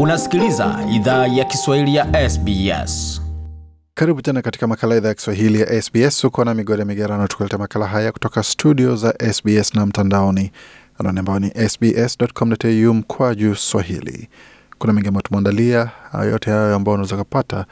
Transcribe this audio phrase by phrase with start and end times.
[0.00, 3.22] Unasikiliza idhaa ya Kiswahili ya SBS.
[3.94, 6.24] Karibu tena katika makala idhaa ya Kiswahili ya SBS.
[6.24, 10.52] Uko na migode migerano, tukuleta makala haya kutoka studio za SBS na mtandaoni
[10.98, 14.28] anwani ambao ni sbs.com.au mkwaju swahili.
[14.78, 15.90] Kuna mengi ambayo tumeandalia,
[16.30, 17.66] yote hayo ambao unaweza kupata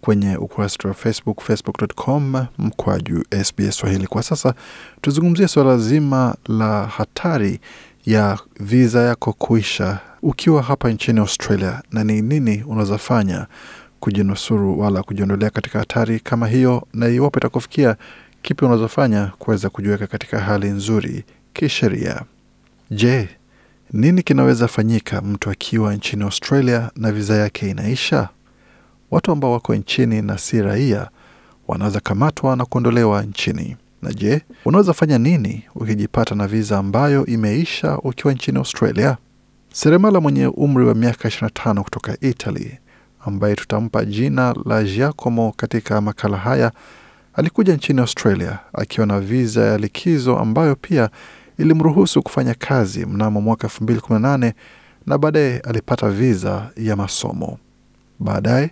[0.00, 4.06] kwenye ukurasa wa Facebook, facebook.com mkwaju SBS Swahili.
[4.06, 4.54] Kwa sasa
[5.00, 7.60] tuzungumzie suala zima la hatari
[8.06, 13.46] ya viza yako kuisha ukiwa hapa nchini Australia, na ni nini unaweza fanya
[14.00, 17.96] kujinusuru wala kujiondolea katika hatari kama hiyo, na iwapo itakufikia,
[18.42, 22.22] kipi unazofanya kuweza kujiweka katika hali nzuri kisheria.
[22.90, 23.28] Je,
[23.92, 28.28] nini kinaweza fanyika mtu akiwa nchini Australia na viza yake inaisha?
[29.10, 31.08] Watu ambao wako nchini na si raia
[31.68, 33.76] wanaweza kamatwa na kuondolewa nchini.
[34.02, 39.16] Na je, unaweza fanya nini ukijipata na viza ambayo imeisha ukiwa nchini Australia?
[39.72, 42.78] Seremala mwenye umri wa miaka 25 kutoka Italy
[43.26, 46.72] ambaye tutampa jina la Giacomo katika makala haya
[47.34, 51.10] alikuja nchini Australia akiwa na viza ya likizo ambayo pia
[51.58, 54.52] ilimruhusu kufanya kazi mnamo mwaka 2018
[55.06, 57.58] na baadaye alipata viza ya masomo.
[58.18, 58.70] Baadaye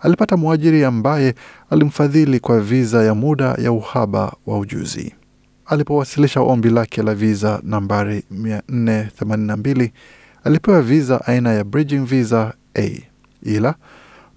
[0.00, 1.34] alipata mwajiri ambaye
[1.70, 5.14] alimfadhili kwa viza ya muda ya uhaba wa ujuzi.
[5.66, 9.90] Alipowasilisha ombi lake la viza nambari 482
[10.46, 13.02] alipewa viza aina ya bridging visa A,
[13.42, 13.74] ila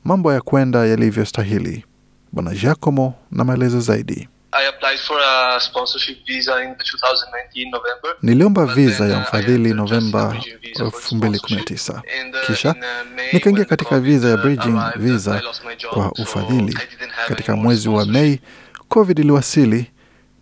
[0.03, 1.85] mambo ya kwenda yalivyostahili.
[2.31, 4.27] Bwana Giacomo na maelezo zaidi.
[8.21, 10.35] Niliomba viza ya mfadhili Novemba
[10.79, 12.01] 2019,
[12.47, 12.75] kisha
[13.33, 15.41] nikaingia katika viza ya bridging visa
[15.89, 16.77] kwa ufadhili.
[17.27, 18.39] Katika mwezi wa Mei,
[18.87, 19.91] COVID iliwasili,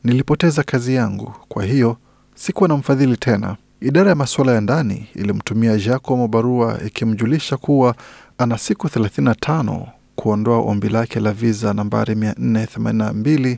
[0.03, 1.97] nilipoteza kazi yangu, kwa hiyo
[2.35, 3.57] sikuwa na mfadhili tena.
[3.81, 7.95] Idara ya masuala ya ndani ilimtumia Giacomo barua ikimjulisha kuwa
[8.38, 13.58] ana siku 35 kuondoa ombi lake la viza nambari 482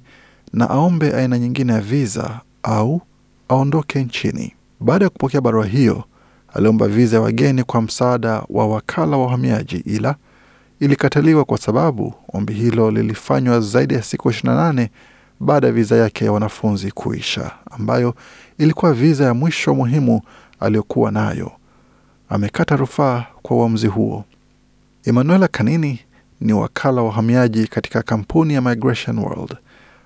[0.54, 3.02] na aombe aina nyingine ya viza au
[3.50, 4.54] aondoke nchini.
[4.80, 6.04] Baada ya kupokea barua hiyo,
[6.54, 10.16] aliomba viza ya wageni kwa msaada wa wakala wa uhamiaji, ila
[10.80, 14.88] ilikataliwa kwa sababu ombi hilo lilifanywa zaidi ya siku 28
[15.40, 18.16] baada ya viza yake ya wanafunzi kuisha, ambayo
[18.58, 20.22] ilikuwa viza ya mwisho muhimu
[20.60, 21.52] aliyokuwa nayo.
[22.30, 24.24] Amekata rufaa kwa uamuzi huo.
[25.04, 26.00] Emanuela Kanini
[26.42, 29.58] ni wakala wa uhamiaji katika kampuni ya Migration World.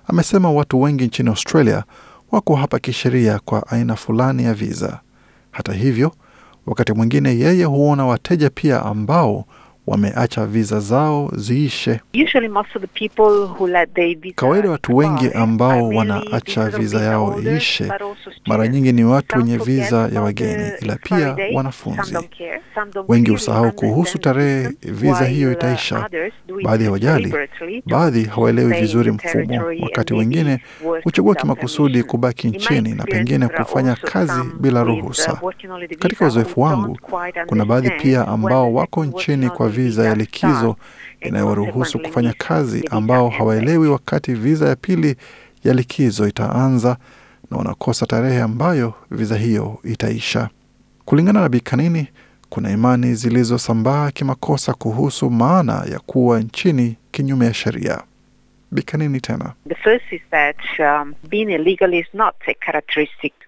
[0.08, 1.84] Amesema watu wengi nchini Australia
[2.32, 5.00] wako hapa kisheria kwa aina fulani ya viza.
[5.50, 6.12] Hata hivyo,
[6.66, 9.44] wakati mwingine yeye huona wateja pia ambao
[9.86, 12.00] wameacha viza zao ziishe.
[14.34, 17.92] Kawaida watu wengi ambao wanaacha viza yao iishe
[18.46, 22.16] mara nyingi ni watu wenye viza ya wageni, ila pia wanafunzi.
[23.08, 26.08] Wengi husahau kuhusu tarehe viza hiyo itaisha.
[26.64, 27.34] Baadhi hawajali,
[27.86, 30.58] baadhi hawaelewi vizuri mfumo, wakati wengine
[31.04, 35.40] huchagua kimakusudi kubaki nchini na pengine kufanya kazi bila ruhusa.
[35.98, 36.98] Katika uzoefu wangu,
[37.46, 40.76] kuna baadhi pia ambao wako nchini kwa viza ya likizo
[41.20, 45.16] inayowaruhusu kufanya kazi ambao hawaelewi wakati viza ya pili
[45.64, 46.96] ya likizo itaanza
[47.50, 50.48] na wanakosa tarehe ambayo viza hiyo itaisha.
[51.04, 52.08] Kulingana na Bikanini,
[52.48, 58.02] kuna imani zilizosambaa kimakosa kuhusu maana ya kuwa nchini kinyume ya sheria.
[58.78, 59.52] Bikanini tena,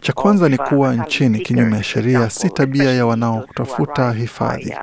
[0.00, 4.74] cha kwanza ni kuwa nchini kinyume ya sheria si tabia ya wanaotafuta hifadhi.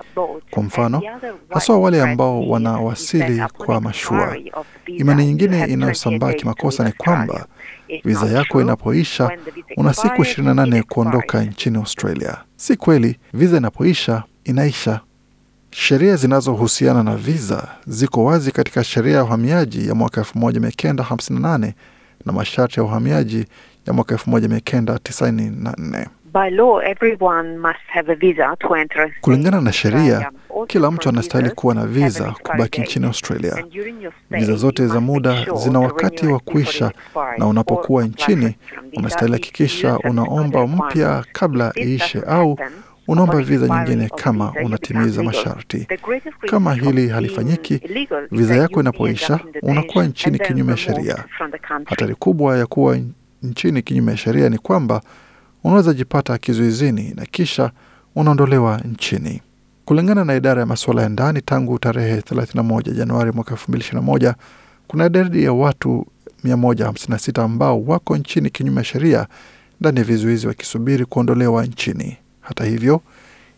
[0.52, 1.02] Kwa mfano,
[1.50, 4.38] haswa wale ambao wanawasili kwa mashua.
[4.88, 7.46] Imani nyingine inayosambaa kimakosa ni kwamba
[8.04, 9.32] viza yako inapoisha
[9.78, 12.38] una siku 28 kuondoka nchini Australia.
[12.56, 15.00] Si kweli, viza inapoisha inaisha.
[15.76, 21.72] Sheria zinazohusiana na viza ziko wazi katika sheria ya uhamiaji ya mwaka 1958
[22.26, 23.46] na masharti ya uhamiaji
[23.88, 26.08] ya mwaka 1994.
[29.22, 30.32] Kulingana na sheria,
[30.68, 33.64] kila mtu anastahili kuwa na viza kubaki nchini Australia.
[34.32, 36.92] Viza zote za muda zina wakati wa kuisha,
[37.38, 38.56] na unapokuwa nchini
[38.98, 42.58] unastahili hakikisha unaomba mpya kabla iishe au
[43.08, 45.88] unaomba viza nyingine kama unatimiza masharti.
[46.50, 47.82] Kama hili halifanyiki,
[48.32, 51.24] viza yako inapoisha, unakuwa nchini kinyume ya sheria.
[51.86, 53.00] Hatari kubwa ya kuwa
[53.44, 55.02] nchini kinyume ya sheria ni kwamba
[55.64, 57.72] unaweza jipata kizuizini na kisha
[58.16, 59.42] unaondolewa nchini.
[59.86, 64.34] Kulingana na idara ya masuala ya ndani, tangu tarehe 31 Januari mwaka 2021
[64.88, 66.06] kuna idadi ya watu
[66.46, 69.28] 156 ambao wako nchini kinyume ya sheria
[69.82, 72.18] ndani ya vizuizi wakisubiri kuondolewa nchini.
[72.44, 73.02] Hata hivyo,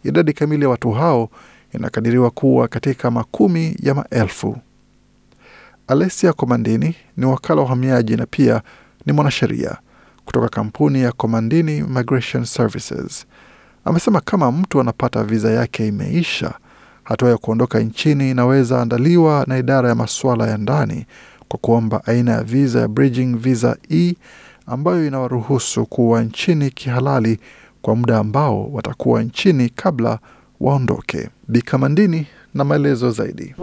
[0.03, 1.29] idadi kamili ya watu hao
[1.73, 4.57] inakadiriwa kuwa katika makumi ya maelfu.
[5.87, 8.61] Alessia Komandini ni wakala wa uhamiaji na pia
[9.05, 9.77] ni mwanasheria
[10.25, 13.25] kutoka kampuni ya Komandini Migration Services.
[13.85, 16.53] Amesema kama mtu anapata viza yake imeisha,
[17.03, 21.05] hatua ya kuondoka nchini inaweza andaliwa na idara ya masuala ya ndani
[21.47, 24.15] kwa kuomba aina ya viza ya bridging visa E
[24.67, 27.39] ambayo inawaruhusu kuwa nchini kihalali
[27.85, 30.19] kwa muda ambao watakuwa nchini kabla
[30.59, 31.29] waondoke.
[31.47, 33.55] Bikamandini na maelezo zaidi.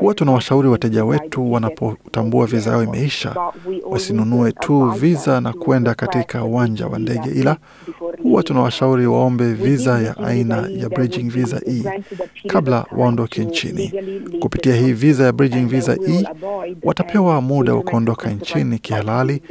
[0.00, 3.36] Huwa tunawashauri wateja wetu wanapotambua viza yao imeisha,
[3.90, 7.56] wasinunue tu viza na kwenda katika uwanja wa ndege, ila
[8.22, 12.02] huwa tunawashauri waombe viza ya aina ya bridging visa E
[12.46, 13.92] kabla waondoke nchini.
[14.40, 16.24] Kupitia hii viza ya bridging visa E
[16.82, 19.42] watapewa muda wa kuondoka nchini kihalali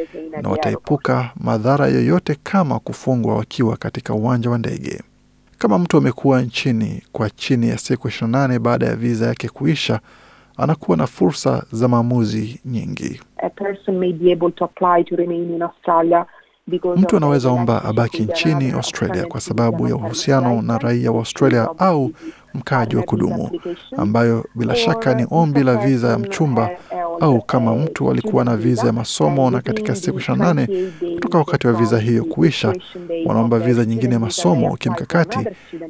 [0.42, 5.02] na wataepuka madhara yoyote kama kufungwa wakiwa katika uwanja wa ndege.
[5.58, 10.00] Kama mtu amekuwa nchini kwa chini ya siku 28 baada ya viza yake kuisha,
[10.58, 13.22] anakuwa na fursa za maamuzi nyingi.
[16.96, 22.12] Mtu anaweza omba abaki nchini Australia kwa sababu ya uhusiano na raia wa Australia au
[22.56, 23.50] mkaaji wa kudumu,
[23.98, 26.69] ambayo bila shaka ni ombi la viza ya mchumba,
[27.22, 31.74] au kama mtu alikuwa na viza ya masomo na katika siku 28 kutoka wakati wa
[31.74, 32.74] viza hiyo kuisha,
[33.25, 35.40] wanaomba viza nyingine ya masomo kimkakati,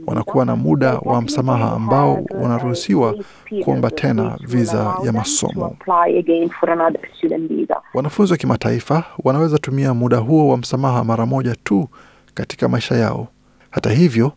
[0.08, 3.16] wanakuwa na muda wa msamaha ambao wanaruhusiwa
[3.64, 5.76] kuomba tena viza ya masomo.
[7.94, 11.88] Wanafunzi wa kimataifa wanaweza tumia muda huo wa msamaha mara moja tu
[12.34, 13.28] katika maisha yao.
[13.70, 14.32] Hata hivyo,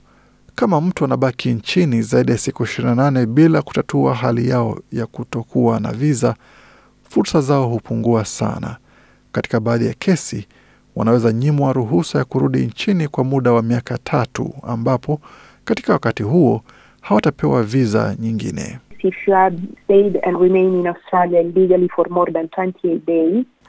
[0.58, 5.93] kama mtu anabaki nchini zaidi ya siku 28 bila kutatua hali yao ya kutokuwa na
[5.93, 6.34] viza,
[7.08, 8.76] fursa zao hupungua sana.
[9.32, 10.46] Katika baadhi ya kesi,
[10.96, 15.20] wanaweza nyimwa ruhusa ya kurudi nchini kwa muda wa miaka tatu, ambapo
[15.64, 16.62] katika wakati huo
[17.00, 18.78] hawatapewa viza nyingine.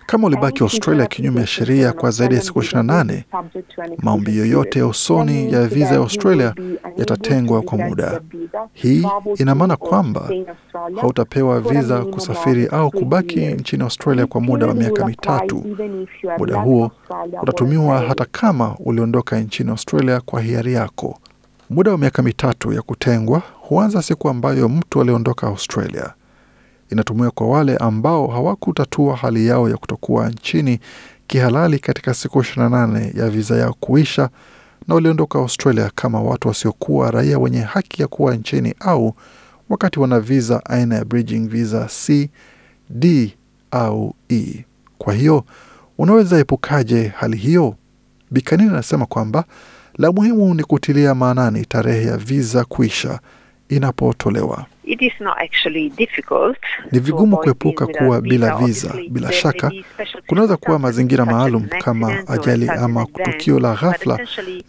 [0.10, 3.24] Kama ulibaki Australia kinyume ya sheria kwa zaidi ya siku 28,
[3.98, 6.54] maombi yoyote ya usoni ya viza ya Australia
[6.98, 8.22] yatatengwa kwa muda.
[8.74, 9.08] Hii
[9.38, 10.30] ina maana kwamba
[11.02, 15.66] hautapewa viza kusafiri au kubaki nchini Australia kwa muda wa miaka mitatu.
[16.38, 16.92] Muda huo
[17.44, 21.20] utatumiwa hata kama uliondoka nchini Australia kwa hiari yako.
[21.70, 26.14] Muda wa miaka mitatu ya kutengwa huanza siku ambayo mtu aliondoka Australia.
[26.90, 30.80] Inatumiwa kwa wale ambao hawakutatua hali yao ya kutokuwa nchini
[31.28, 34.30] kihalali katika siku 28 ya viza yao kuisha
[34.88, 39.14] na waliondoka Australia kama watu wasiokuwa raia wenye haki ya kuwa nchini au
[39.70, 42.30] wakati wana viza aina ya bridging visa C,
[42.90, 43.36] D
[43.72, 44.66] au E.
[44.98, 45.44] Kwa hiyo
[45.98, 47.76] unaweza epukaje hali hiyo?
[48.32, 49.44] Bikanini anasema kwamba
[49.98, 53.20] la muhimu ni kutilia maanani tarehe ya viza kuisha
[53.70, 54.66] inapotolewa.
[56.92, 58.94] Ni vigumu kuepuka kuwa bila viza.
[59.10, 59.72] Bila shaka,
[60.28, 64.20] kunaweza kuwa mazingira maalum kama ajali ama tukio la ghafla,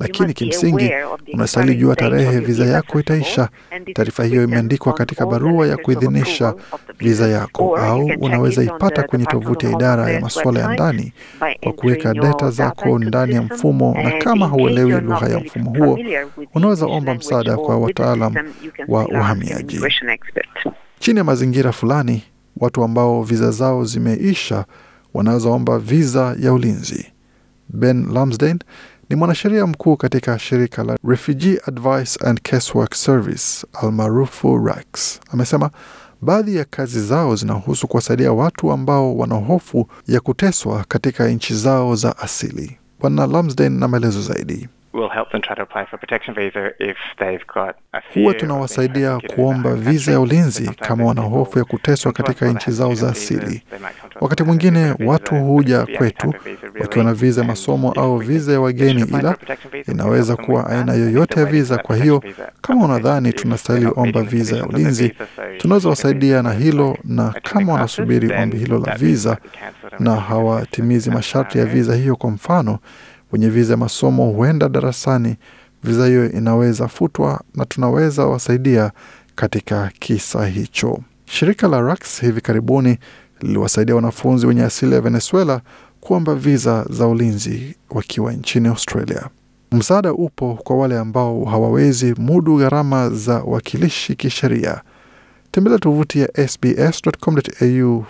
[0.00, 0.90] lakini kimsingi
[1.34, 3.48] unastahili jua tarehe viza yako itaisha.
[3.94, 6.54] Taarifa hiyo imeandikwa katika barua ya kuidhinisha
[6.98, 11.12] viza yako, au unaweza ipata kwenye tovuti ya idara ya masuala ya ndani
[11.62, 15.98] kwa kuweka data zako ndani ya mfumo, na kama hauelewi lugha ya mfumo huo,
[16.54, 18.34] unaweza omba msaada kwa wataalam
[18.88, 19.80] wa uhamiaji.
[20.98, 22.22] Chini ya mazingira fulani,
[22.56, 24.64] watu ambao viza zao zimeisha
[25.14, 27.06] wanaweza omba viza ya ulinzi.
[27.68, 28.58] Ben Lamsden
[29.10, 35.20] ni mwanasheria mkuu katika shirika la Refugee Advice and Casework Service almaarufu RACS.
[35.32, 35.70] Amesema
[36.22, 41.96] baadhi ya kazi zao zinahusu kuwasaidia watu ambao wana hofu ya kuteswa katika nchi zao
[41.96, 42.78] za asili.
[43.00, 44.68] Bwana Lamsden na maelezo zaidi.
[48.14, 53.08] Huwa tunawasaidia kuomba viza ya ulinzi kama wana hofu ya kuteswa katika nchi zao za
[53.10, 53.62] asili.
[54.20, 56.34] Wakati mwingine watu huja kwetu
[56.80, 59.36] wakiwa na viza ya masomo au viza ya wageni, ila
[59.88, 61.78] inaweza kuwa aina yoyote ya viza.
[61.78, 62.22] Kwa hiyo
[62.60, 65.14] kama unadhani tunastahili omba viza ya ulinzi,
[65.58, 69.36] tunaweza wasaidia na hilo, na kama wanasubiri ombi hilo la viza
[69.98, 72.78] na hawatimizi masharti ya viza hiyo, kwa mfano
[73.32, 75.36] wenye viza ya masomo huenda darasani,
[75.84, 78.92] viza hiyo inaweza futwa na tunaweza wasaidia
[79.34, 80.98] katika kisa hicho.
[81.24, 82.98] Shirika la Rax hivi karibuni
[83.40, 85.60] liliwasaidia wanafunzi wenye asili ya Venezuela
[86.00, 89.28] kuomba viza za ulinzi wakiwa nchini Australia.
[89.72, 94.80] Msaada upo kwa wale ambao hawawezi mudu gharama za wakilishi kisheria.
[95.50, 98.04] Tembelea tovuti ya sbs.com.au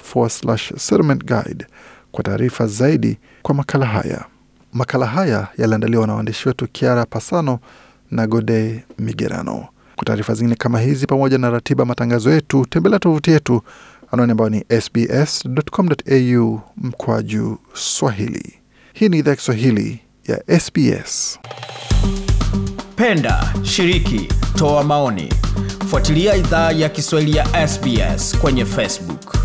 [0.77, 1.67] settlement guide
[2.13, 4.25] kwa taarifa zaidi kwa makala haya.
[4.73, 7.59] Makala haya yaliandaliwa na waandishi wetu Kiara Pasano
[8.11, 9.67] na Gode Migerano.
[9.97, 13.63] Kwa taarifa zingine kama hizi pamoja na ratiba matangazo yetu, tembelea tovuti yetu
[14.13, 18.55] anwani ambayo ni sbs.com.au mkwaju Swahili.
[18.93, 21.39] Hii ni idhaa Kiswahili ya SBS.
[22.97, 25.33] Penda, shiriki, toa maoni.
[25.91, 29.40] Fuatilia idhaa ya Kiswahili ya SBS kwenye Facebook.